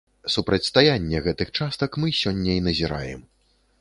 [0.35, 3.21] Супрацьстаянне гэтых частак мы сёння і назіраем.